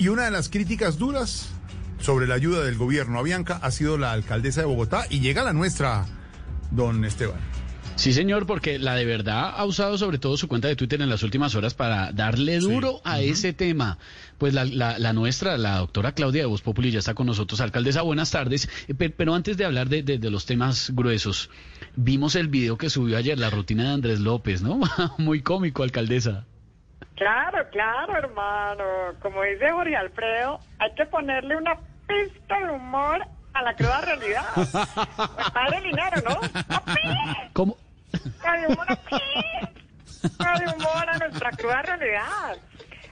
[0.00, 1.50] Y una de las críticas duras
[2.00, 5.44] sobre la ayuda del gobierno a Bianca ha sido la alcaldesa de Bogotá y llega
[5.44, 6.06] la nuestra,
[6.70, 7.38] don Esteban.
[7.96, 11.10] Sí, señor, porque la de verdad ha usado sobre todo su cuenta de Twitter en
[11.10, 13.00] las últimas horas para darle duro sí.
[13.04, 13.30] a uh -huh.
[13.30, 13.98] ese tema.
[14.38, 17.60] Pues la, la, la, nuestra, la doctora Claudia de Voz Populi, ya está con nosotros.
[17.60, 18.70] Alcaldesa, buenas tardes.
[18.96, 21.50] Pero, pero antes de hablar de, de, de, los temas gruesos,
[21.94, 24.80] vimos el video que subió ayer, la rutina de Andrés López, ¿no?
[25.18, 26.46] Muy cómico, alcaldesa.
[27.20, 28.84] Claro, claro, hermano.
[29.20, 31.76] Como dice Jorge Alfredo, hay que ponerle una
[32.06, 34.46] pista de humor a la cruda realidad.
[34.54, 36.40] Pues padre Linero, ¿no?
[37.52, 37.76] ¿Cómo?
[38.14, 38.86] de humor,
[40.78, 42.56] humor a nuestra cruda realidad.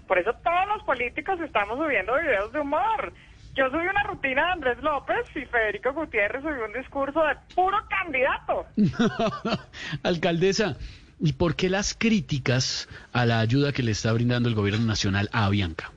[0.06, 3.12] Por eso todos los políticos estamos subiendo videos de humor.
[3.54, 7.76] Yo subí una rutina de Andrés López y Federico Gutiérrez subió un discurso de puro
[7.90, 8.64] candidato.
[10.02, 10.78] Alcaldesa,
[11.20, 15.28] ¿y por qué las críticas a la ayuda que le está brindando el gobierno nacional
[15.32, 15.92] a Bianca?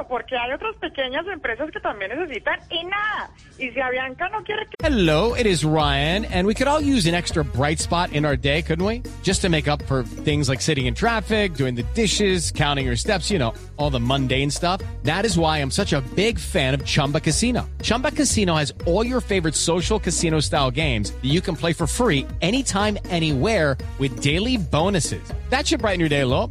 [0.00, 3.30] Hermano, porque hay otras pequeñas empresas que también necesitan y nada.
[3.58, 4.76] Y si Avianca no quiere que...
[4.82, 8.36] Hello, it is Ryan, and we could all use an extra bright spot in our
[8.36, 9.02] day, couldn't we?
[9.22, 12.96] Just to make up for things like sitting in traffic, doing the dishes, counting your
[12.96, 14.80] steps, you know, all the mundane stuff.
[15.02, 17.68] That is why I'm such a big fan of Chumba Casino.
[17.82, 21.86] Chumba Casino has all your favorite social casino style games that you can play for
[21.86, 25.22] free anytime, anywhere with daily bonuses.
[25.50, 26.50] That should brighten your day a little.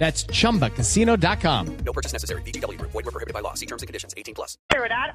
[0.00, 1.76] That's chumbacasino.com.
[1.84, 2.40] No purchase necessary.
[2.40, 2.80] BGW.
[2.80, 3.52] Void were prohibited by law.
[3.52, 4.56] See terms and conditions 18 plus.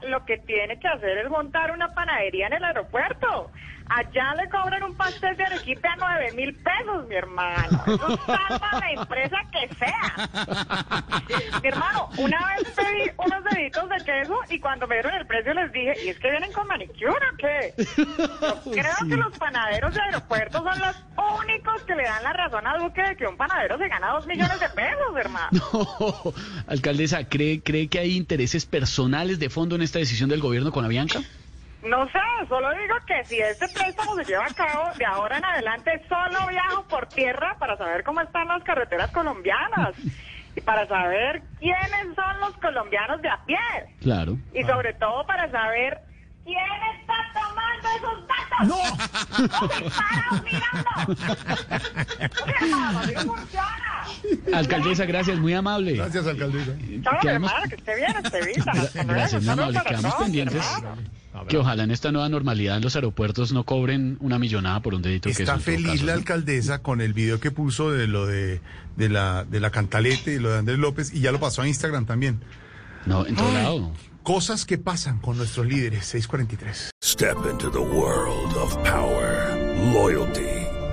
[0.08, 3.50] Lo que tiene que hacer es montar una panadería en el aeropuerto.
[3.88, 7.84] Allá le cobran un pastel de arequipe a nueve mil pesos, mi hermano.
[7.86, 11.62] Eso salva la empresa que sea.
[11.62, 15.54] mi hermano, una vez pedí unos deditos de queso y cuando me dieron el precio
[15.54, 17.74] les dije, ¿y es que vienen con manicure o qué?
[17.78, 19.10] Yo creo sí.
[19.10, 20.96] que los panaderos de aeropuertos son los
[21.42, 24.26] únicos que le dan la razón a Duque de que un panadero se gana dos
[24.26, 25.50] millones de pesos, hermano.
[25.74, 26.34] No,
[26.68, 30.86] alcaldesa, ¿cree, ¿cree que hay intereses personales de fondo en esta decisión del gobierno con
[30.86, 31.20] Avianca?
[31.84, 32.20] No sé,
[32.50, 36.48] solo digo que si este préstamo se lleva a cabo, de ahora en adelante solo
[36.48, 39.94] viajo por tierra para saber cómo están las carreteras colombianas
[40.56, 43.58] y para saber quiénes son los colombianos de a pie.
[44.02, 44.38] Claro.
[44.54, 46.00] Y sobre todo para saber
[46.44, 46.58] quién
[47.00, 48.68] está tomando esos datos.
[48.68, 48.78] ¡No!
[50.32, 50.90] ¡No mirando!
[53.00, 53.85] ¡Así funciona!
[54.54, 55.94] Alcaldesa, gracias, muy amable.
[55.94, 56.72] Gracias, alcaldesa.
[57.04, 57.52] Chao, quedamos...
[57.52, 59.08] hermano, que esté bien, esté bien.
[59.08, 59.82] Gracias, muy amable.
[59.88, 60.66] Quedamos pendientes.
[61.50, 65.02] Que ojalá en esta nueva normalidad en los aeropuertos no cobren una millonada por un
[65.02, 66.20] dedito Está que Está feliz caso, la ¿no?
[66.20, 68.62] alcaldesa con el video que puso de lo de,
[68.96, 71.68] de, la, de la cantalete y lo de Andrés López y ya lo pasó a
[71.68, 72.40] Instagram también.
[73.06, 73.92] No, en todo Ay, lado.
[74.24, 76.92] Cosas que pasan con nuestros líderes, 643.
[77.04, 79.56] Step into the world of power,
[79.94, 80.65] loyalty